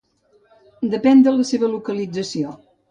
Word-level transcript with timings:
Depèn 0.95 1.23
de 1.29 1.37
la 1.37 1.47
seva 1.53 1.71
localització. 1.77 2.59